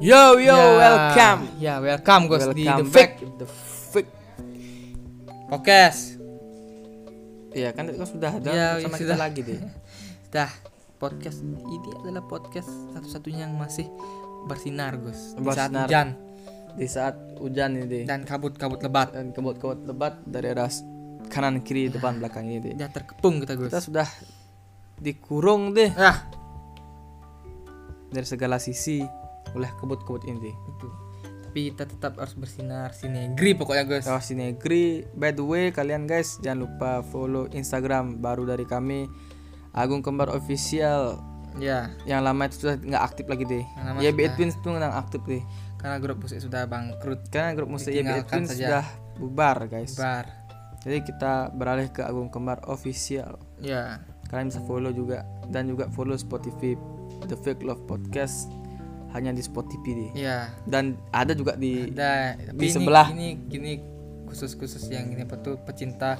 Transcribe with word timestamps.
Yo 0.00 0.40
yo 0.40 0.56
Ya, 0.56 0.64
welcome. 0.74 1.40
Ya 1.60 1.74
welcome 1.78 2.24
guys 2.26 2.46
di 2.50 2.64
The 2.64 2.84
Fact 2.86 3.20
back 3.20 3.36
The 3.36 3.46
Fake. 3.92 4.10
Podcast. 5.46 6.00
Iya 7.50 7.74
kan 7.74 7.90
itu 7.90 8.00
sudah 8.06 8.30
ada 8.32 8.48
Ya, 8.48 8.68
sama 8.78 8.96
sudah. 8.96 9.12
kita 9.12 9.16
lagi 9.18 9.40
deh. 9.42 9.60
Dah 10.34 10.48
podcast 10.96 11.42
ini 11.42 11.56
adalah 11.98 12.24
podcast 12.24 12.68
satu-satunya 12.92 13.44
yang 13.44 13.56
masih 13.56 13.88
bersinar 14.46 14.96
Gus 14.96 15.34
di 15.34 15.44
saat 15.46 15.68
Bersinar. 15.68 15.84
hujan 15.84 16.08
Di 16.70 16.86
saat 16.86 17.16
hujan 17.36 17.70
ini 17.74 17.84
deh. 17.84 18.04
dan 18.06 18.22
kabut-kabut 18.22 18.80
lebat. 18.80 19.12
Dan 19.12 19.30
kebut-kebut 19.30 19.84
lebat 19.84 20.22
dari 20.24 20.48
arah 20.48 20.70
kanan 21.28 21.60
kiri 21.60 21.92
depan 21.92 22.16
belakang 22.16 22.46
ini 22.46 22.58
deh. 22.62 22.74
Udah 22.74 22.88
terkepung 22.88 23.42
kita 23.42 23.52
Gus. 23.52 23.68
Kita 23.68 23.82
sudah 23.82 24.08
dikurung 24.96 25.72
deh 25.72 25.92
Ah 25.92 26.24
dari 28.08 28.26
segala 28.26 28.56
sisi 28.56 29.00
oleh 29.52 29.70
kebut-kebut 29.78 30.24
ini 30.26 30.52
itu. 30.52 30.88
Tapi 31.50 31.74
kita 31.74 31.82
tetap 31.82 32.14
harus 32.14 32.38
bersinar 32.38 32.94
sinegri 32.94 33.58
pokoknya 33.58 33.82
Gus. 33.82 34.06
Kawas 34.06 34.30
Negeri. 34.30 35.02
By 35.18 35.34
the 35.34 35.42
way, 35.42 35.74
kalian 35.74 36.06
guys 36.06 36.38
jangan 36.38 36.70
lupa 36.70 37.02
follow 37.02 37.50
Instagram 37.50 38.22
baru 38.22 38.46
dari 38.46 38.62
kami 38.62 39.10
Agung 39.74 39.98
Kembar 39.98 40.30
Official. 40.30 41.18
Ya 41.58 41.90
Yang 42.06 42.20
lama 42.22 42.42
itu 42.46 42.56
sudah 42.62 42.76
nggak 42.78 43.02
aktif 43.02 43.26
lagi 43.26 43.44
deh. 43.50 43.66
Ya 43.98 44.14
sudah. 44.14 44.30
Twins 44.38 44.54
itu 44.54 44.68
nggak 44.70 44.94
aktif 44.94 45.20
deh. 45.26 45.42
karena 45.80 45.96
grup 45.96 46.20
musik 46.20 46.38
sudah 46.44 46.68
bangkrut 46.68 47.32
Karena 47.32 47.56
grup 47.56 47.72
musik 47.72 47.90
Twins 48.30 48.52
saja. 48.52 48.54
sudah 48.54 48.84
bubar 49.18 49.66
guys. 49.66 49.98
bar. 49.98 50.28
Jadi 50.86 51.02
kita 51.02 51.50
beralih 51.50 51.90
ke 51.90 52.06
Agung 52.06 52.30
Kembar 52.30 52.62
Official. 52.70 53.42
Ya 53.58 54.00
Kalian 54.30 54.54
bisa 54.54 54.62
follow 54.62 54.94
juga 54.94 55.26
dan 55.50 55.66
juga 55.66 55.90
follow 55.90 56.14
Spotify 56.14 56.78
The 57.26 57.34
Fake 57.34 57.66
Love 57.66 57.82
Podcast 57.90 58.46
hanya 59.10 59.30
di 59.30 59.40
Spotify 59.40 59.90
deh. 59.92 60.10
ya 60.16 60.50
Dan 60.62 60.94
ada 61.10 61.32
juga 61.32 61.54
di 61.54 61.88
ada. 61.88 62.34
Di 62.36 62.54
ini- 62.60 62.70
sebelah. 62.70 63.06
ini 63.10 63.28
gini 63.42 63.72
khusus-khusus 64.24 64.86
yang 64.88 65.10
ini 65.10 65.22
apa 65.22 65.34
tuh 65.36 65.58
pecinta 65.58 66.14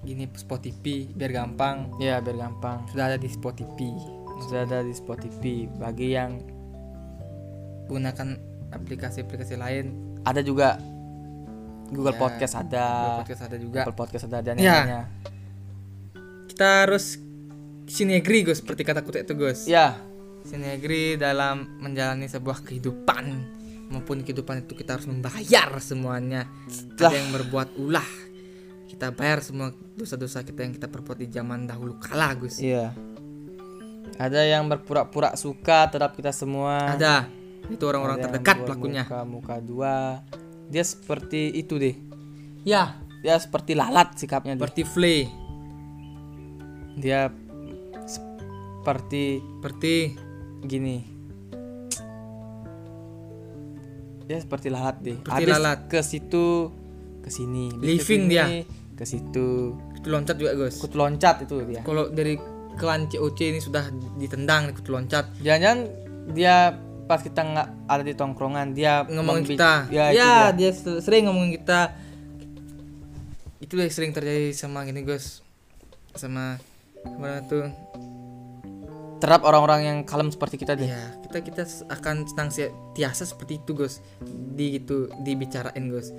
gini 0.00 0.30
Spotify 0.32 1.08
biar 1.08 1.32
gampang. 1.32 1.98
Ya 1.98 2.18
biar 2.18 2.38
gampang. 2.38 2.86
sudah 2.88 3.10
ada 3.10 3.18
di 3.18 3.26
Spotify. 3.26 3.90
Sudah 4.38 4.62
ada 4.62 4.78
di 4.80 4.92
Spotify. 4.92 5.66
Bagi 5.66 6.08
yang 6.12 6.38
gunakan 7.86 8.28
aplikasi-aplikasi 8.68 9.54
lain. 9.56 9.86
Ada 10.22 10.42
juga 10.42 10.78
Google 11.86 12.12
Ya, 12.12 12.18
Podcast 12.18 12.54
ada, 12.54 12.86
Google 12.86 13.18
Podcast 13.22 13.42
ada 13.42 13.56
juga. 13.56 13.80
Apple 13.82 13.96
Podcast 13.96 14.24
ada 14.26 14.38
dan 14.40 14.56
Ya. 14.56 14.74
lainnya. 14.76 15.02
kita 16.46 16.88
harus 16.88 17.20
sinegri 17.84 18.40
Gus. 18.42 18.58
Seperti 18.58 18.82
kata 18.82 19.04
kutek 19.04 19.22
itu 19.22 19.34
Gus. 19.34 19.66
Ya, 19.66 19.94
sinegri 20.46 21.18
dalam 21.18 21.82
menjalani 21.82 22.30
sebuah 22.30 22.62
kehidupan 22.62 23.24
maupun 23.90 24.22
kehidupan 24.22 24.66
itu 24.66 24.78
kita 24.78 24.98
harus 24.98 25.10
membayar 25.10 25.74
semuanya 25.82 26.46
ada 26.98 27.10
yang 27.10 27.34
berbuat 27.34 27.74
ulah 27.82 28.06
kita 28.86 29.10
bayar 29.12 29.42
semua 29.42 29.74
dosa-dosa 29.98 30.46
kita 30.46 30.62
yang 30.62 30.72
kita 30.72 30.86
perbuat 30.86 31.18
di 31.18 31.28
zaman 31.28 31.66
dahulu 31.66 31.98
kala 31.98 32.32
Gus 32.38 32.62
iya. 32.62 32.94
Ada 34.16 34.48
yang 34.48 34.64
berpura-pura 34.64 35.36
suka 35.36 35.92
terhadap 35.92 36.16
kita 36.16 36.32
semua. 36.32 36.96
ada 36.96 37.28
itu 37.68 37.82
orang-orang 37.84 38.22
terdekat 38.22 38.64
pelakunya 38.64 39.04
Muka, 39.04 39.20
muka 39.28 39.56
dua. 39.60 40.24
Dia 40.72 40.80
seperti 40.86 41.52
itu 41.52 41.76
deh. 41.76 41.92
ya 42.64 42.96
Dia 43.20 43.36
seperti 43.36 43.76
lalat 43.76 44.16
sikapnya 44.16 44.56
deh. 44.56 44.62
seperti 44.62 44.82
Flay 44.88 45.20
Dia 46.96 47.28
seperti 48.06 49.42
seperti 49.42 49.94
gini. 50.62 51.04
Dia 54.22 54.38
seperti 54.38 54.68
lalat 54.68 54.96
deh. 55.00 55.16
Seperti 55.16 55.32
Habis 55.44 55.54
lalat. 55.54 55.78
ke 55.86 55.98
situ 56.00 56.46
ke 57.20 57.28
sini. 57.28 57.70
Living 57.76 58.26
dia. 58.26 58.46
Ke 58.92 59.04
situ. 59.04 59.76
itu 59.94 60.08
loncat 60.08 60.36
juga 60.36 60.54
Gus 60.54 60.78
Ikut 60.78 60.94
loncat 60.94 61.36
itu 61.42 61.56
dia. 61.66 61.82
kalau 61.82 62.06
dari 62.06 62.38
klan 62.74 63.04
COC 63.06 63.38
ini 63.48 63.58
sudah 63.58 63.90
ditendang 64.14 64.70
ikut 64.70 64.86
loncat 64.86 65.34
Jangan-jangan 65.36 65.78
dia 66.30 66.78
pas 67.04 67.18
kita 67.18 67.42
nggak 67.42 67.68
ada 67.86 68.02
di 68.02 68.14
tongkrongan 68.14 68.70
dia 68.70 69.02
ngomongin 69.04 69.42
kita 69.44 69.90
Ya, 69.90 70.08
ya, 70.08 70.48
dia. 70.48 70.54
dia 70.54 70.70
se- 70.70 71.00
sering 71.00 71.26
ngomongin 71.26 71.54
kita 71.54 71.90
itu 73.58 73.74
yang 73.74 73.90
sering 73.90 74.10
terjadi 74.10 74.52
sama 74.52 74.82
gini 74.82 75.02
Gus 75.02 75.42
sama 76.12 76.62
mana 77.12 77.42
tuh 77.42 77.66
terhadap 79.16 79.48
orang-orang 79.48 79.80
yang 79.84 79.98
kalem 80.04 80.28
seperti 80.28 80.60
kita 80.60 80.76
deh. 80.76 80.88
ya 80.92 81.02
kita 81.24 81.38
kita 81.40 81.62
akan 81.88 82.28
senang 82.28 82.48
tiasa 82.92 83.24
seperti 83.24 83.60
itu 83.64 83.72
Gus 83.72 84.04
di 84.52 84.76
gitu 84.76 85.08
dibicarain 85.24 85.88
Gus 85.88 86.12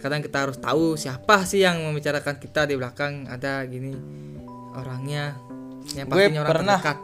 kadang 0.00 0.20
kita 0.20 0.48
harus 0.48 0.56
tahu 0.60 0.94
siapa 0.94 1.42
sih 1.48 1.64
yang 1.64 1.80
membicarakan 1.82 2.36
kita 2.36 2.68
di 2.68 2.76
belakang 2.76 3.26
ada 3.28 3.64
gini 3.64 3.96
orangnya 4.76 5.34
yang 5.96 6.06
Gue 6.06 6.28
pastinya 6.28 6.40
orang 6.44 6.50
pernah 6.52 6.78
terdekat 6.80 6.98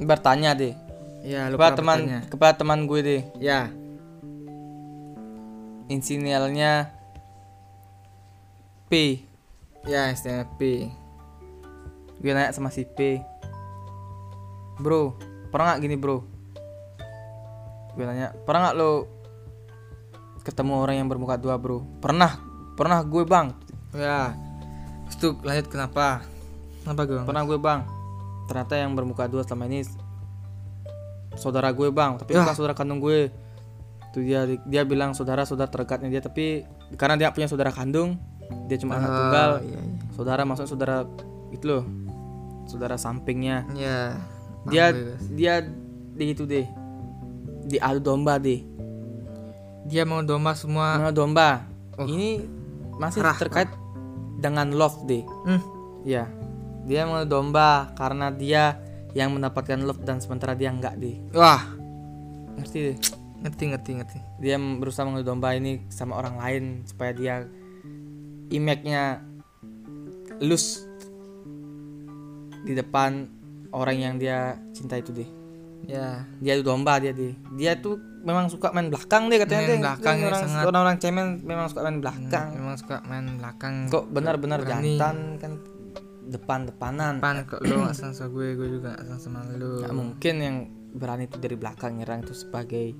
Bertanya 0.00 0.50
deh 0.56 0.74
ya 1.20 1.52
lu 1.52 1.60
kepada 1.60 1.76
teman 1.76 1.98
bertanya. 2.00 2.20
kepada 2.32 2.54
teman 2.56 2.78
gue 2.88 3.00
deh. 3.04 3.22
ya 3.36 3.68
Inisialnya 5.90 6.88
P. 8.88 9.22
ya 9.84 10.08
STP 10.14 10.88
Gue 12.20 12.36
nanya 12.36 12.52
sama 12.52 12.68
si 12.68 12.84
P. 12.84 13.24
Bro, 14.80 15.16
pernah 15.48 15.74
nggak 15.74 15.80
gini 15.84 15.96
bro? 15.96 16.20
Gue 17.96 18.04
nanya, 18.04 18.32
pernah 18.44 18.70
nggak 18.70 18.76
lo 18.76 18.92
ketemu 20.40 20.72
orang 20.80 20.96
yang 21.04 21.08
bermuka 21.08 21.36
dua 21.36 21.56
bro? 21.56 21.84
Pernah, 22.00 22.40
pernah 22.76 23.00
gue 23.04 23.24
bang. 23.24 23.48
ya 23.90 24.30
itu 25.10 25.34
lanjut 25.42 25.66
kenapa 25.66 26.22
kenapa 26.86 27.02
gue 27.02 27.18
Pernah 27.26 27.42
gue 27.44 27.58
bang. 27.58 27.80
Ternyata 28.46 28.74
yang 28.78 28.92
bermuka 28.94 29.26
dua 29.26 29.42
selama 29.42 29.66
ini 29.68 29.84
saudara 31.38 31.70
gue 31.70 31.88
bang, 31.90 32.18
tapi 32.18 32.36
bukan 32.36 32.54
saudara 32.56 32.74
kandung 32.76 33.00
gue. 33.02 33.30
Itu 34.10 34.26
dia 34.26 34.44
dia 34.66 34.82
bilang 34.82 35.14
saudara 35.14 35.46
saudara 35.46 35.70
terdekatnya 35.70 36.10
dia, 36.10 36.22
tapi 36.22 36.66
karena 36.98 37.14
dia 37.14 37.28
punya 37.30 37.46
saudara 37.46 37.70
kandung, 37.70 38.18
dia 38.66 38.76
cuma 38.80 38.98
anak 38.98 39.10
tunggal. 39.10 39.50
iya, 39.62 39.78
iya. 39.78 39.80
Saudara 40.14 40.42
maksud 40.42 40.66
saudara 40.66 41.06
itu 41.54 41.62
loh, 41.66 41.82
saudara 42.70 42.94
sampingnya. 42.94 43.66
Ya. 43.74 44.14
Dia 44.70 44.94
dia 45.34 45.54
di 46.14 46.24
itu 46.30 46.44
deh, 46.44 46.68
diadu 47.66 47.98
domba 47.98 48.36
deh. 48.36 48.60
dia 49.88 50.04
mau 50.04 50.20
domba 50.22 50.52
semua. 50.54 51.00
Mana 51.00 51.10
domba? 51.10 51.64
Oh. 51.96 52.04
Ini 52.04 52.44
masih 53.00 53.24
Rah. 53.24 53.34
terkait 53.34 53.72
dengan 54.38 54.68
love 54.70 55.08
deh. 55.08 55.24
Hmm. 55.48 55.62
Ya, 56.04 56.28
dia 56.84 57.08
mau 57.08 57.24
domba 57.24 57.90
karena 57.96 58.28
dia 58.28 58.76
yang 59.16 59.32
mendapatkan 59.34 59.80
love 59.80 60.04
dan 60.04 60.20
sementara 60.20 60.52
dia 60.52 60.68
enggak 60.70 61.00
deh. 61.00 61.16
Wah, 61.32 61.64
Ngerti 62.60 62.78
deh. 62.92 62.96
ngerti 63.40 63.62
ngerti 63.72 63.90
ngerti. 63.96 64.18
Dia 64.44 64.60
berusaha 64.60 65.08
mengadu 65.08 65.24
domba 65.24 65.56
ini 65.56 65.80
sama 65.88 66.20
orang 66.20 66.36
lain 66.36 66.64
supaya 66.84 67.16
dia 67.16 67.34
image-nya 68.52 69.24
lus 70.44 70.84
di 72.60 72.72
depan 72.72 73.26
orang 73.70 73.96
yang 73.96 74.14
dia 74.16 74.38
cinta 74.70 74.94
itu 74.94 75.10
deh. 75.10 75.28
Ya. 75.82 76.28
Dia 76.38 76.54
itu 76.54 76.62
domba 76.62 76.98
dia 76.98 77.10
deh. 77.10 77.32
Dia 77.54 77.74
tuh 77.74 77.96
memang 78.20 78.46
suka 78.46 78.68
main 78.70 78.88
belakang 78.88 79.26
deh 79.26 79.38
katanya 79.38 79.60
Main 79.60 79.70
deh. 79.70 79.80
belakang 79.80 80.16
Dia 80.16 80.26
orang 80.28 80.42
sangat. 80.44 80.64
orang-orang 80.64 80.96
cemen 80.98 81.26
memang 81.40 81.66
suka 81.66 81.80
main 81.82 81.98
belakang. 81.98 82.48
Memang 82.52 82.76
suka 82.76 82.96
main 83.04 83.26
belakang. 83.34 83.74
Kok 83.88 84.04
benar-benar 84.08 84.60
jantan 84.62 85.16
kan 85.36 85.52
depan-depanan. 86.22 87.18
Depan 87.18 87.36
kok 87.44 87.60
lu 87.60 87.82
gak 87.82 87.96
senang 87.96 88.14
sama 88.14 88.28
gue, 88.30 88.48
gue 88.54 88.68
juga 88.70 88.90
senang 89.00 89.20
sama 89.20 89.38
lu. 89.50 89.80
Nggak 89.82 89.94
mungkin 89.94 90.34
yang 90.36 90.56
berani 90.90 91.24
itu 91.24 91.38
dari 91.38 91.56
belakang 91.56 91.92
nyerang 91.96 92.20
itu 92.20 92.34
sebagai 92.34 92.92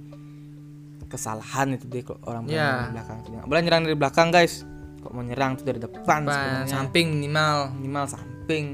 kesalahan 1.06 1.74
itu 1.74 1.86
deh 1.86 2.02
kok 2.02 2.22
orang 2.24 2.46
berani 2.46 2.54
Ya. 2.56 2.70
dari 2.80 2.92
belakang 2.94 3.16
itu 3.18 3.28
nggak 3.32 3.46
boleh 3.46 3.62
nyerang 3.66 3.82
dari 3.82 3.96
belakang 3.98 4.28
guys 4.30 4.54
kok 5.00 5.10
mau 5.10 5.24
nyerang 5.24 5.50
tuh 5.56 5.64
dari 5.64 5.80
depan, 5.80 5.98
Depan, 6.22 6.28
sebenarnya 6.28 6.70
samping 6.70 7.06
minimal. 7.10 7.56
minimal 7.74 8.04
samping 8.06 8.64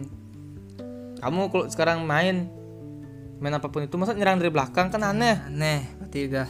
kamu 1.26 1.50
kalau 1.50 1.66
sekarang 1.66 2.06
main. 2.06 2.46
Main 3.36 3.52
apa 3.52 3.68
pun 3.68 3.82
itu. 3.82 3.98
Masa 3.98 4.14
nyerang 4.14 4.38
dari 4.38 4.48
belakang 4.48 4.88
kan 4.88 5.02
aneh. 5.02 5.36
Aneh, 5.44 5.84
berarti 5.98 6.30
udah 6.30 6.48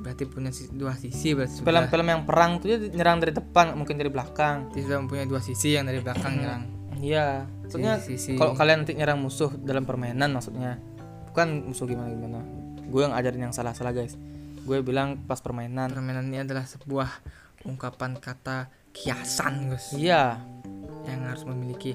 berarti 0.00 0.24
punya 0.24 0.48
dua 0.72 0.96
sisi 0.96 1.36
berarti 1.36 1.60
film-film 1.60 2.08
yang 2.08 2.24
perang 2.24 2.56
tuh 2.56 2.72
dia 2.72 2.80
nyerang 2.88 3.20
dari 3.20 3.36
depan 3.36 3.76
mungkin 3.76 4.00
dari 4.00 4.08
belakang. 4.08 4.72
Berarti 4.72 4.80
sudah 4.80 4.98
mempunyai 5.04 5.28
dua 5.28 5.44
sisi 5.44 5.76
yang 5.76 5.84
dari 5.84 6.00
belakang 6.00 6.40
nyerang. 6.40 6.62
iya. 7.04 7.44
Maksudnya 7.62 8.00
Sisi- 8.00 8.34
kalau 8.34 8.56
kalian 8.56 8.82
nanti 8.82 8.96
nyerang 8.96 9.20
musuh 9.20 9.52
dalam 9.60 9.84
permainan 9.84 10.32
maksudnya 10.32 10.80
bukan 11.30 11.68
musuh 11.68 11.84
gimana 11.84 12.08
gimana. 12.10 12.40
Gue 12.90 13.06
yang 13.06 13.14
ajarin 13.14 13.44
yang 13.44 13.54
salah-salah 13.54 13.92
guys. 13.92 14.16
Gue 14.64 14.80
bilang 14.82 15.20
pas 15.28 15.38
permainan. 15.38 15.92
Permainan 15.92 16.26
ini 16.26 16.42
adalah 16.42 16.64
sebuah 16.64 17.08
ungkapan 17.68 18.16
kata 18.16 18.72
kiasan, 18.90 19.70
Gus. 19.70 19.94
iya. 19.94 20.40
Yang 21.06 21.20
harus 21.28 21.44
memiliki 21.46 21.92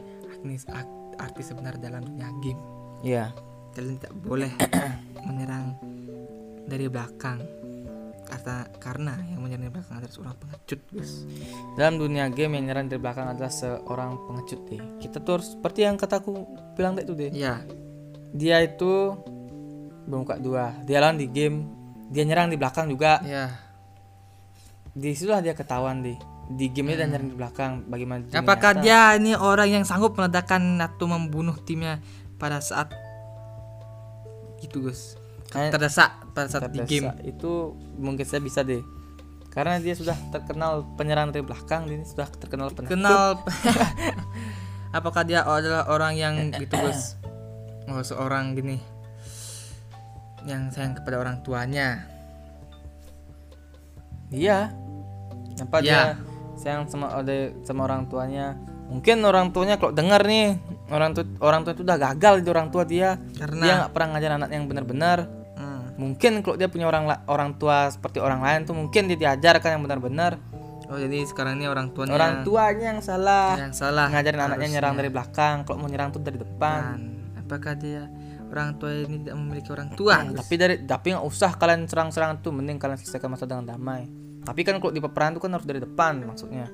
arti, 0.72 0.95
arti 1.20 1.42
sebenar 1.44 1.78
dalam 1.80 2.04
dunia 2.04 2.30
game. 2.44 2.62
iya. 3.02 3.32
Kalian 3.76 4.00
tidak 4.00 4.16
boleh 4.24 4.52
menyerang 5.28 5.76
dari 6.64 6.88
belakang. 6.88 7.44
Karena 8.26 8.66
karena 8.82 9.14
yang 9.30 9.44
menyerang 9.44 9.70
dari 9.70 9.74
belakang 9.78 9.96
adalah 10.02 10.14
seorang 10.16 10.36
pengecut 10.42 10.82
Gus 10.90 11.12
dalam 11.78 11.94
dunia 12.02 12.26
game 12.34 12.58
yang 12.58 12.66
nyerang 12.72 12.86
dari 12.90 12.98
belakang 12.98 13.28
adalah 13.30 13.54
seorang 13.54 14.12
pengecut 14.18 14.62
deh. 14.66 14.82
Kita 14.98 15.18
tuh 15.22 15.32
harus 15.38 15.48
seperti 15.54 15.80
yang 15.86 15.96
kataku 16.00 16.34
bilang 16.74 16.98
tadi 16.98 17.06
itu 17.06 17.14
deh. 17.14 17.32
Ya 17.36 17.62
dia 18.34 18.66
itu 18.66 19.14
bermuka 20.10 20.42
dua. 20.42 20.74
Dia 20.90 21.06
lawan 21.06 21.22
di 21.22 21.30
game. 21.30 21.70
Dia 22.10 22.26
nyerang 22.26 22.50
di 22.50 22.58
belakang 22.58 22.90
juga. 22.90 23.22
Ya 23.22 23.66
di 24.96 25.12
situlah 25.12 25.44
dia 25.44 25.52
ketahuan 25.52 26.00
deh 26.00 26.16
di 26.48 26.70
game 26.70 26.94
dia 26.94 27.04
nyerang 27.04 27.26
di 27.26 27.36
belakang 27.36 27.72
bagaimana 27.86 28.22
apakah 28.32 28.72
nyata. 28.74 28.84
dia 28.84 29.00
ini 29.16 29.34
orang 29.34 29.70
yang 29.72 29.84
sanggup 29.84 30.14
meledakan 30.14 30.78
atau 30.78 31.06
membunuh 31.06 31.58
timnya 31.60 31.98
pada 32.36 32.60
saat 32.60 32.94
itu 34.60 34.78
Gus 34.80 35.18
Kayak- 35.48 35.72
terdesak 35.72 36.12
pada 36.32 36.46
saat 36.46 36.70
di 36.70 36.80
Terdesak. 36.80 36.90
game 36.92 37.10
itu 37.26 37.52
mungkin 37.96 38.22
saya 38.22 38.40
bisa 38.40 38.62
deh 38.62 38.86
karena 39.50 39.80
dia 39.80 39.94
sudah 39.94 40.14
terkenal 40.30 40.84
penyerang 40.94 41.30
dari 41.30 41.42
belakang 41.42 41.88
dia 41.88 42.04
sudah 42.04 42.28
terkenal 42.30 42.70
kenal 42.76 43.40
apakah 44.92 45.24
dia 45.24 45.42
adalah 45.42 45.88
orang 45.88 46.14
yang 46.14 46.34
gitu 46.52 46.76
Gus 46.76 47.18
oh 47.88 48.02
seorang 48.02 48.54
gini 48.54 48.78
yang 50.44 50.70
sayang 50.70 50.94
kepada 50.94 51.18
orang 51.18 51.42
tuanya 51.42 52.06
Iya. 54.28 54.74
Apa 55.56 55.80
Iya. 55.80 55.86
dia 55.86 56.02
sayang 56.56 56.88
sama 56.88 57.12
ada 57.12 57.36
sama 57.62 57.84
orang 57.84 58.08
tuanya? 58.08 58.56
Mungkin 58.86 59.18
orang 59.22 59.50
tuanya 59.50 59.76
kalau 59.76 59.92
dengar 59.92 60.22
nih 60.22 60.56
orang 60.88 61.12
tua 61.12 61.26
orang 61.42 61.62
tua 61.62 61.74
itu 61.74 61.82
udah 61.82 61.98
gagal 62.00 62.40
di 62.40 62.50
orang 62.50 62.68
tua 62.70 62.84
dia. 62.84 63.18
Karena- 63.34 63.62
dia 63.62 63.74
nggak 63.82 63.92
pernah 63.92 64.08
ngajar 64.14 64.32
anak 64.36 64.50
yang 64.50 64.66
benar-benar. 64.66 65.18
Hmm. 65.56 65.86
Mungkin 65.98 66.32
kalau 66.40 66.56
dia 66.56 66.68
punya 66.68 66.86
orang 66.86 67.06
orang 67.26 67.56
tua 67.56 67.90
seperti 67.90 68.20
orang 68.20 68.40
lain 68.40 68.64
tuh 68.64 68.74
mungkin 68.74 69.08
dia 69.08 69.18
diajarkan 69.18 69.80
yang 69.80 69.84
benar-benar. 69.84 70.38
oh 70.86 71.02
jadi 71.02 71.26
sekarang 71.26 71.58
ini 71.58 71.66
orang 71.66 71.90
tuanya 71.90 72.14
Orang 72.14 72.34
tuanya 72.46 72.94
yang 72.94 73.02
salah. 73.02 73.58
yang 73.58 73.74
salah 73.74 74.06
ngajarin 74.06 74.38
anaknya 74.38 74.54
harusnya. 74.54 74.70
nyerang 74.78 74.94
dari 74.94 75.10
belakang. 75.10 75.56
Kalau 75.66 75.78
mau 75.80 75.90
nyerang 75.90 76.14
tuh 76.14 76.22
dari 76.22 76.38
depan. 76.38 76.82
Dan 76.94 77.02
apakah 77.42 77.74
dia 77.74 78.06
orang 78.46 78.78
tua 78.78 78.94
ini 78.94 79.18
tidak 79.20 79.36
memiliki 79.36 79.70
orang 79.74 79.90
tua 79.92 80.16
Hmm, 80.22 80.38
tapi 80.38 80.54
dari 80.56 80.76
tapi 80.86 81.08
nggak 81.12 81.26
usah 81.26 81.58
kalian 81.58 81.90
serang-serang 81.90 82.38
tuh 82.38 82.54
mending 82.54 82.78
kalian 82.78 82.96
selesaikan 82.96 83.34
masa 83.34 83.44
dengan 83.44 83.66
damai. 83.68 84.06
Tapi 84.46 84.62
kan 84.62 84.78
kalau 84.78 84.94
di 84.94 85.02
peperangan 85.02 85.34
tuh 85.36 85.44
kan 85.44 85.52
harus 85.52 85.66
dari 85.66 85.82
depan 85.82 86.24
maksudnya. 86.24 86.70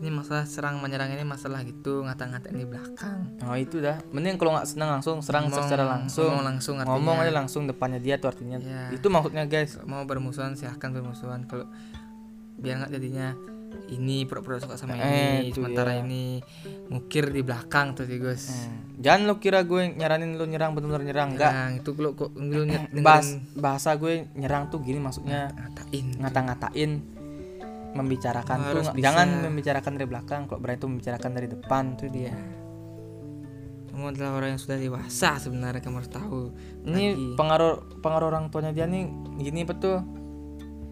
ini 0.00 0.08
masalah 0.08 0.48
serang 0.48 0.80
menyerang 0.80 1.12
ini 1.12 1.20
masalah 1.22 1.60
gitu 1.60 2.00
ngata-ngatain 2.00 2.56
di 2.56 2.64
belakang 2.64 3.36
Oh 3.44 3.52
itu 3.52 3.84
dah. 3.84 4.00
Mending 4.08 4.40
kalau 4.40 4.56
nggak 4.56 4.64
senang 4.64 4.88
langsung 4.90 5.20
serang 5.20 5.52
Ngomong- 5.52 5.60
secara 5.60 5.84
langsung. 5.84 6.24
ngomong 6.24 6.44
langsung 6.48 6.74
artinya. 6.80 6.96
Ngomong 6.96 7.16
aja 7.20 7.32
langsung 7.36 7.62
depannya 7.68 8.00
dia 8.00 8.16
tuh 8.16 8.32
artinya. 8.32 8.56
Ya. 8.58 8.88
Itu 8.88 9.12
maksudnya 9.12 9.44
guys. 9.44 9.76
mau 9.84 10.08
bermusuhan 10.08 10.56
silahkan 10.56 10.88
bermusuhan 10.88 11.44
kalau 11.44 11.68
biar 12.56 12.80
nggak 12.80 12.96
jadinya 12.96 13.36
ini 13.88 14.22
pura-pura 14.22 14.56
suka 14.56 14.74
sama 14.74 14.94
Eh, 14.94 15.42
ini 15.42 15.50
sementara 15.50 15.92
ya. 15.92 16.00
ini 16.00 16.38
mukir 16.86 17.26
di 17.26 17.40
belakang 17.40 17.92
tuh 17.92 18.04
sih 18.04 18.16
Gus 18.16 18.44
Hmm. 18.46 18.78
Jangan 19.00 19.20
lu 19.24 19.34
kira 19.36 19.62
gue 19.62 19.82
nyaranin 19.90 20.34
lu 20.34 20.44
nyerang 20.44 20.70
benar-benar 20.70 21.02
nyerang 21.02 21.28
enggak. 21.32 21.50
Nah, 21.50 21.70
itu 21.72 21.90
kalau 21.90 22.12
kok 22.12 22.30
lu 22.32 22.62
nyet 22.62 22.92
Bahas, 22.96 23.32
bahasa 23.52 23.94
gue 23.94 24.28
nyerang 24.34 24.68
tuh 24.68 24.78
gini 24.78 24.98
maksudnya 24.98 25.48
ngatain 25.50 26.06
ngata-ngatain 26.16 26.90
membicarakan 27.90 28.56
tuh 28.60 28.66
Harus 28.70 28.84
nggak- 28.84 28.94
bisa. 28.94 29.04
jangan 29.04 29.28
membicarakan 29.42 29.92
dari 29.92 30.06
belakang 30.06 30.40
kalau 30.44 30.60
berani 30.60 30.78
tuh 30.78 30.88
membicarakan 30.88 31.30
dari 31.32 31.48
depan 31.48 31.84
tuh 31.96 32.08
dia. 32.08 32.34
kamu 33.90 34.04
adalah 34.08 34.30
orang 34.34 34.48
yang 34.50 34.60
sudah 34.60 34.76
dewasa 34.76 35.34
sebenarnya 35.36 35.80
kamu 35.80 35.98
harus 35.98 36.08
tahu 36.08 36.54
Ini 36.84 37.04
Lagi. 37.10 37.26
pengaruh 37.34 37.74
pengaruh 37.98 38.26
orang 38.28 38.44
tuanya 38.48 38.70
dia 38.70 38.86
nih 38.86 39.02
gini 39.36 39.62
betul 39.62 39.98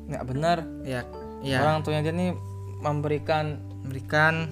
nggak 0.08 0.24
benar. 0.24 0.66
ya 0.82 1.06
ya 1.38 1.62
Orang 1.62 1.84
tuanya 1.84 2.02
dia 2.02 2.10
nih 2.10 2.34
memberikan 2.78 3.58
memberikan 3.82 4.46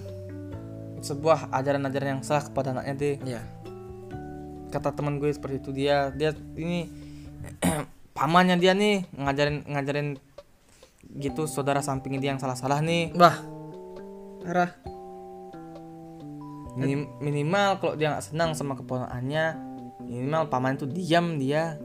sebuah 1.04 1.52
ajaran-ajaran 1.54 2.18
yang 2.18 2.22
salah 2.26 2.44
kepada 2.46 2.74
anaknya 2.74 2.94
deh. 2.96 3.16
ya 3.22 3.42
kata 4.66 4.92
teman 4.92 5.22
gue 5.22 5.30
seperti 5.30 5.62
itu 5.62 5.70
dia 5.70 6.10
dia 6.10 6.34
ini 6.58 6.90
pamannya 8.16 8.58
dia 8.58 8.74
nih 8.74 9.06
ngajarin 9.14 9.62
ngajarin 9.68 10.08
gitu 11.16 11.46
saudara 11.46 11.80
sampingnya 11.80 12.20
dia 12.20 12.30
yang 12.34 12.42
salah-salah 12.42 12.82
nih. 12.82 13.14
Bah 13.14 13.38
arah 14.46 14.70
Minim- 16.76 17.08
minimal 17.24 17.80
kalau 17.80 17.94
dia 17.96 18.12
nggak 18.12 18.26
senang 18.26 18.52
sama 18.52 18.76
keponakannya 18.76 19.56
minimal 20.04 20.52
paman 20.52 20.76
itu 20.76 20.84
diam 20.84 21.40
dia. 21.40 21.80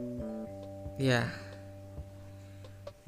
Ya 1.00 1.24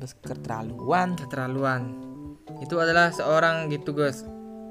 udah 0.00 0.10
keterlaluan. 0.25 1.14
Keterlaluan 1.20 2.13
itu 2.61 2.75
adalah 2.76 3.11
seorang 3.11 3.73
gitu 3.73 3.96
Gus 3.96 4.25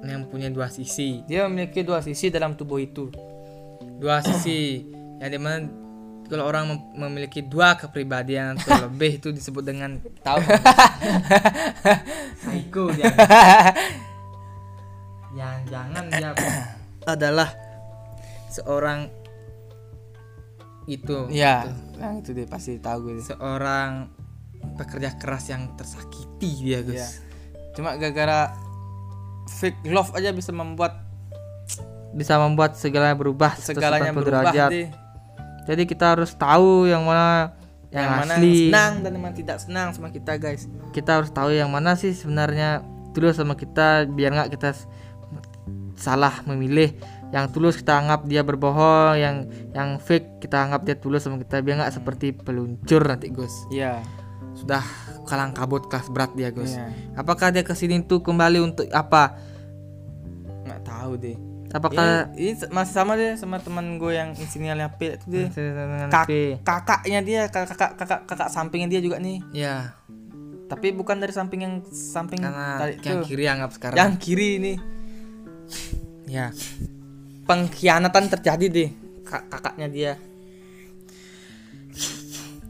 yang 0.04 0.28
punya 0.28 0.52
dua 0.52 0.68
sisi. 0.68 1.24
Dia 1.26 1.48
memiliki 1.48 1.82
dua 1.82 2.04
sisi 2.04 2.28
dalam 2.28 2.60
tubuh 2.60 2.78
itu. 2.80 3.08
Dua 4.00 4.20
sisi. 4.20 4.84
Yang 5.24 5.30
di 5.32 5.40
mana 5.40 5.58
kalau 6.28 6.44
orang 6.48 6.66
mem- 6.72 6.92
memiliki 7.08 7.44
dua 7.44 7.76
kepribadian 7.80 8.60
atau 8.60 8.80
lebih 8.90 9.20
itu 9.24 9.30
disebut 9.32 9.64
dengan 9.64 10.00
tahu 10.24 10.40
psycho 12.40 12.90
dia 12.96 13.12
yang 15.34 15.66
jangan 15.66 16.04
dia 16.14 16.30
adalah 17.14 17.50
seorang 18.54 19.10
itu. 20.86 21.32
Ya 21.34 21.68
yang 21.98 22.20
itu 22.20 22.36
deh 22.36 22.48
pasti 22.50 22.78
tahu 22.78 23.14
gue 23.14 23.24
seorang 23.24 24.10
pekerja 24.76 25.16
keras 25.16 25.48
yang 25.52 25.74
tersakiti 25.80 26.50
dia 26.60 26.80
Gus. 26.84 26.98
Iya. 26.98 27.08
Cuma 27.74 27.98
gara-gara 27.98 28.54
fake 29.60 29.90
love 29.90 30.14
aja 30.16 30.30
bisa 30.32 30.54
membuat 30.54 31.04
bisa 32.14 32.38
membuat 32.38 32.78
segalanya 32.78 33.18
berubah 33.18 33.58
segalanya 33.58 34.14
180 34.14 34.18
berubah 34.22 34.42
derajat. 34.54 34.70
deh 34.70 34.90
jadi 35.64 35.84
kita 35.88 36.16
harus 36.16 36.36
tahu 36.36 36.92
yang 36.92 37.08
mana 37.08 37.56
yang, 37.94 38.10
yang, 38.10 38.14
mana 38.26 38.34
asli. 38.36 38.54
senang 38.68 38.94
dan 39.06 39.10
yang 39.16 39.24
mana 39.24 39.36
tidak 39.38 39.58
senang 39.62 39.88
sama 39.94 40.10
kita 40.10 40.36
guys. 40.42 40.66
Kita 40.92 41.22
harus 41.22 41.30
tahu 41.30 41.54
yang 41.54 41.70
mana 41.70 41.94
sih 41.94 42.12
sebenarnya 42.12 42.82
tulus 43.14 43.38
sama 43.38 43.54
kita 43.54 44.10
biar 44.10 44.34
nggak 44.34 44.50
kita 44.58 44.74
salah 45.96 46.42
memilih. 46.50 46.98
Yang 47.30 47.46
tulus 47.54 47.78
kita 47.78 47.98
anggap 47.98 48.26
dia 48.26 48.42
berbohong 48.42 49.14
yang 49.18 49.36
yang 49.74 50.02
fake 50.02 50.42
kita 50.42 50.70
anggap 50.70 50.86
dia 50.86 50.98
tulus 50.98 51.26
sama 51.26 51.38
kita 51.38 51.62
biar 51.62 51.86
nggak 51.86 51.94
seperti 51.94 52.34
peluncur 52.34 53.06
nanti 53.06 53.30
Gus. 53.30 53.54
Iya 53.70 54.23
sudah 54.54 54.84
kalang 55.26 55.52
kabut 55.52 55.90
kelas 55.90 56.08
berat 56.14 56.32
dia 56.34 56.50
Gus. 56.50 56.74
Iya. 56.74 56.94
apakah 57.16 57.50
dia 57.50 57.66
ke 57.66 57.74
sini 57.74 58.04
tuh 58.04 58.22
kembali 58.22 58.60
untuk 58.62 58.86
apa? 58.90 59.34
Nggak 60.64 60.82
tahu 60.84 61.12
deh. 61.18 61.38
Apakah 61.74 62.30
ini, 62.38 62.54
ini 62.54 62.54
se- 62.54 62.70
masih 62.70 62.94
sama 62.94 63.18
deh 63.18 63.34
sama 63.34 63.58
teman 63.58 63.98
gue 63.98 64.14
yang 64.14 64.38
insinyalnya 64.38 64.94
P 64.94 65.18
itu 65.18 65.26
deh 65.26 65.50
Kak- 66.14 66.30
kakaknya 66.62 67.20
dia 67.26 67.42
kakak 67.50 67.74
kakak 67.74 67.92
kakak, 67.98 68.20
kakak 68.30 68.50
sampingnya 68.54 68.94
dia 68.94 69.02
juga 69.02 69.18
nih. 69.18 69.42
Ya 69.54 69.98
tapi 70.64 70.90
bukan 70.90 71.22
dari 71.22 71.30
samping 71.30 71.62
yang 71.62 71.76
samping 71.86 72.42
karena 72.42 72.82
tadi 72.82 72.94
yang 73.06 73.22
tuh. 73.22 73.26
kiri 73.30 73.46
anggap 73.46 73.72
sekarang. 73.74 73.98
Yang 73.98 74.12
kiri 74.22 74.50
ini. 74.58 74.74
Ya 76.26 76.50
pengkhianatan 77.44 78.32
terjadi 78.32 78.66
deh 78.70 78.90
Kak- 79.22 79.50
kakaknya 79.50 79.88
dia 79.90 80.12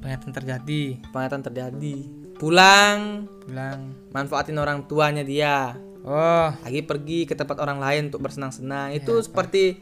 penghianatan 0.03 0.33
terjadi. 0.35 0.83
Pengkhianatan 1.15 1.43
terjadi. 1.47 1.95
Pulang. 2.35 2.99
Pulang. 3.47 3.79
Manfaatin 4.11 4.59
orang 4.59 4.83
tuanya 4.83 5.23
dia. 5.23 5.79
Oh. 6.03 6.51
Lagi 6.51 6.83
pergi 6.83 7.23
ke 7.23 7.33
tempat 7.39 7.63
orang 7.63 7.79
lain 7.79 8.11
untuk 8.11 8.19
bersenang-senang. 8.19 8.91
Itu 8.91 9.23
seperti 9.23 9.79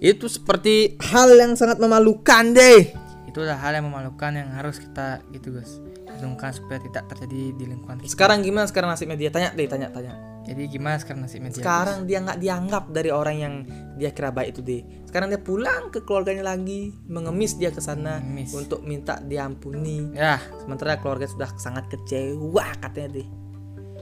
itu 0.00 0.28
seperti 0.28 1.00
hal 1.00 1.32
yang 1.32 1.56
sangat 1.56 1.80
memalukan 1.80 2.52
deh. 2.52 2.92
Itu 3.24 3.40
adalah 3.40 3.64
hal 3.64 3.80
yang 3.80 3.88
memalukan 3.88 4.36
yang 4.36 4.52
harus 4.52 4.76
kita 4.76 5.24
gitu 5.32 5.56
guys 5.56 5.80
hidungkan 6.20 6.52
supaya 6.52 6.76
tidak 6.84 7.08
terjadi 7.08 7.56
di 7.56 7.64
lingkungan 7.64 7.96
kita. 8.04 8.12
Sekarang 8.12 8.44
gimana? 8.44 8.68
Sekarang 8.68 8.92
nasib 8.92 9.08
media? 9.08 9.32
Tanya 9.32 9.56
deh 9.56 9.64
tanya 9.64 9.88
tanya 9.88 10.29
jadi 10.50 10.66
gimana 10.66 10.98
sekarang 10.98 11.20
nasib 11.22 11.46
media 11.46 11.62
sekarang 11.62 11.98
dia 12.10 12.18
nggak 12.26 12.38
dianggap 12.42 12.84
dari 12.90 13.10
orang 13.14 13.36
yang 13.38 13.54
dia 13.94 14.10
kira 14.10 14.34
baik 14.34 14.58
itu 14.58 14.60
deh 14.66 14.82
sekarang 15.06 15.30
dia 15.30 15.38
pulang 15.38 15.94
ke 15.94 16.02
keluarganya 16.02 16.42
lagi 16.42 16.90
mengemis 17.06 17.54
dia 17.54 17.70
ke 17.70 17.78
sana 17.78 18.22
untuk 18.54 18.86
minta 18.86 19.18
diampuni. 19.18 20.14
Ya. 20.14 20.38
Sementara 20.62 21.02
keluarga 21.02 21.26
sudah 21.26 21.50
sangat 21.58 21.90
kecewa 21.90 22.78
katanya 22.78 23.18
deh 23.18 23.26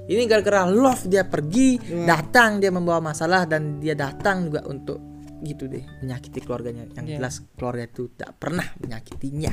ini 0.08 0.24
gara-gara 0.24 0.64
love 0.64 1.04
dia 1.04 1.24
pergi 1.28 1.76
datang 2.08 2.64
dia 2.64 2.72
membawa 2.72 3.12
masalah 3.12 3.44
dan 3.44 3.76
dia 3.76 3.92
datang 3.92 4.48
juga 4.48 4.64
untuk 4.64 5.00
gitu 5.44 5.68
deh 5.68 5.84
menyakiti 6.04 6.40
keluarganya. 6.44 6.88
Yang 6.96 7.06
Iya. 7.08 7.16
jelas 7.20 7.34
keluarga 7.56 7.84
itu 7.84 8.08
tidak 8.16 8.32
pernah 8.40 8.68
menyakitinya. 8.80 9.52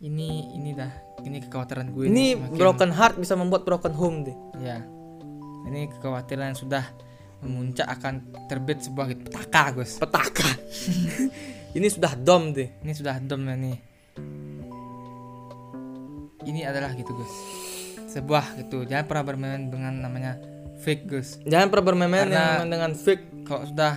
Ini 0.00 0.28
ini 0.56 0.70
dah. 0.72 0.92
Ini 1.20 1.36
kekhawatiran 1.44 1.92
gue 1.92 2.08
ini 2.08 2.32
semakin- 2.32 2.56
broken 2.56 2.90
heart 2.96 3.16
bisa 3.20 3.36
membuat 3.36 3.68
broken 3.68 3.92
home 3.92 4.24
deh. 4.24 4.36
Ya 4.60 4.80
ini 5.68 5.90
kekhawatiran 5.90 6.54
yang 6.54 6.58
sudah 6.58 6.84
memuncak 7.40 7.88
akan 7.88 8.14
terbit 8.48 8.84
sebuah 8.84 9.06
petaka 9.16 9.64
Gus. 9.72 9.96
Petaka. 9.96 10.48
Ini 11.76 11.86
sudah 11.88 12.12
dom 12.18 12.52
deh. 12.52 12.68
Ini 12.84 12.92
sudah 12.92 13.16
dom 13.22 13.46
nih. 13.46 13.78
Ini 16.44 16.60
adalah 16.66 16.92
gitu 16.96 17.12
Gus. 17.14 17.34
Sebuah 18.10 18.58
gitu. 18.60 18.84
Jangan 18.84 19.06
pernah 19.06 19.24
bermain 19.24 19.60
dengan 19.70 19.94
namanya 20.02 20.36
fake 20.82 21.04
Gus. 21.06 21.28
Jangan 21.46 21.70
pernah 21.70 21.86
bermain-main 21.94 22.26
Karena- 22.28 22.64
dengan, 22.64 22.68
dengan 22.68 22.92
fake. 22.96 23.24
kalau 23.46 23.64
sudah 23.66 23.94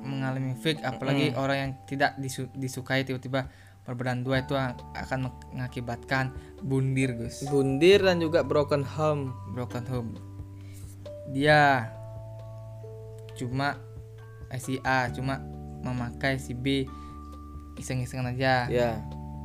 mengalami 0.00 0.56
fake 0.56 0.80
apalagi 0.80 1.36
orang 1.36 1.56
yang 1.56 1.70
tidak 1.84 2.16
disu- 2.16 2.50
disukai 2.56 3.04
tiba-tiba 3.04 3.46
perbedaan 3.84 4.24
dua 4.24 4.40
itu 4.42 4.56
akan 4.56 5.30
mengakibatkan 5.52 6.32
bundir 6.64 7.12
Gus. 7.12 7.44
Bundir 7.44 8.00
dan 8.00 8.22
juga 8.22 8.40
broken 8.40 8.86
home. 8.86 9.34
broken 9.52 9.84
home 9.84 10.29
dia 11.30 11.90
cuma 13.34 13.78
eh, 14.48 14.58
si 14.58 14.76
A 14.80 15.08
cuma 15.08 15.40
memakai 15.80 16.36
si 16.36 16.52
B 16.52 16.84
iseng-isengan 17.76 18.30
aja 18.30 18.68
Ya. 18.68 19.00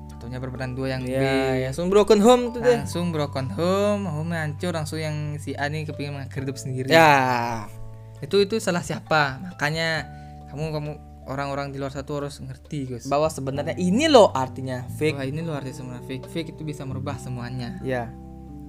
Tentunya 0.08 0.39
perbedaan 0.39 0.74
dua 0.74 0.92
yang 0.92 1.04
B 1.04 1.12
Ya, 1.12 1.65
langsung 1.65 1.88
broken 1.88 2.20
home 2.20 2.50
tuh 2.50 2.60
deh. 2.60 2.75
langsung 2.77 3.10
broken 3.10 3.48
home 3.50 4.04
home 4.06 4.32
hancur 4.32 4.72
langsung 4.72 4.98
yang 4.98 5.15
si 5.38 5.54
A 5.54 5.68
nih 5.68 5.86
kepingin 5.86 6.15
mengakhiri 6.15 6.44
hidup 6.44 6.58
sendiri 6.58 6.88
Ya. 6.89 7.65
itu 8.18 8.39
itu 8.39 8.58
salah 8.58 8.82
siapa 8.82 9.38
makanya 9.39 10.08
kamu 10.50 10.72
kamu 10.72 10.92
orang-orang 11.25 11.70
di 11.70 11.77
luar 11.77 11.89
satu 11.89 12.18
harus 12.18 12.38
ngerti 12.38 12.86
Gus 12.88 13.06
Bahwa 13.06 13.27
sebenarnya 13.27 13.75
ini 13.75 14.06
loh 14.06 14.30
artinya 14.30 14.86
fake. 14.92 15.13
Wah 15.13 15.25
ini 15.25 15.42
luar 15.42 15.62
biasa 15.62 15.82
sebenarnya 15.82 16.06
fake 16.06 16.25
fake 16.27 16.50
itu 16.51 16.62
bisa 16.63 16.82
merubah 16.84 17.18
semuanya 17.18 17.77
Ya. 17.82 18.10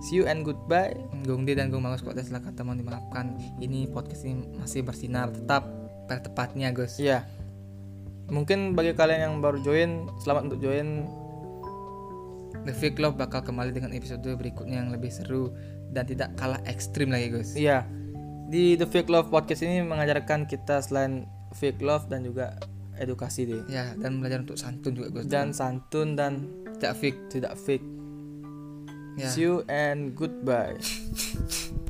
See 0.04 0.20
you 0.20 0.28
and 0.28 0.44
goodbye. 0.44 0.92
Gong 1.24 1.48
D 1.48 1.56
dan 1.56 1.72
Gong 1.72 1.84
Bagus 1.84 2.04
kok 2.04 2.16
salah 2.20 2.44
kata 2.44 2.62
mohon 2.62 2.80
dimaafkan 2.80 3.36
ini 3.62 3.88
podcast 3.88 4.28
ini 4.28 4.44
masih 4.60 4.84
bersinar 4.84 5.32
tetap 5.32 5.64
pada 6.06 6.20
tepatnya 6.22 6.70
Gus 6.70 7.00
Ya. 7.00 7.24
Mungkin 8.26 8.74
bagi 8.74 8.90
kalian 8.92 9.20
yang 9.22 9.34
baru 9.38 9.62
join, 9.62 10.10
selamat 10.18 10.50
untuk 10.50 10.60
join. 10.66 11.06
The 12.66 12.74
Fake 12.74 12.98
Love 12.98 13.14
bakal 13.14 13.46
kembali 13.46 13.70
dengan 13.70 13.94
episode 13.94 14.26
berikutnya 14.26 14.82
yang 14.82 14.90
lebih 14.90 15.14
seru 15.14 15.54
dan 15.94 16.02
tidak 16.02 16.34
kalah 16.34 16.58
ekstrim 16.66 17.14
lagi 17.14 17.30
Gus 17.30 17.54
Iya. 17.54 17.86
Di 18.50 18.74
The 18.74 18.90
Fake 18.90 19.06
Love 19.06 19.30
Podcast 19.30 19.62
ini 19.62 19.86
mengajarkan 19.86 20.50
kita 20.50 20.82
selain 20.82 21.30
fake 21.54 21.78
love 21.78 22.10
dan 22.10 22.26
juga 22.26 22.58
edukasi 22.98 23.46
deh. 23.46 23.62
ya 23.70 23.94
dan 23.96 24.18
belajar 24.18 24.42
untuk 24.42 24.58
santun 24.58 24.92
juga 24.98 25.08
Gus 25.14 25.30
Dan 25.30 25.54
santun 25.54 26.18
dan 26.18 26.46
tidak 26.76 26.98
fake 26.98 27.20
tidak 27.30 27.54
fake 27.54 27.86
yeah. 29.16 29.30
see 29.30 29.40
you 29.42 29.64
and 29.68 30.14
goodbye 30.14 30.76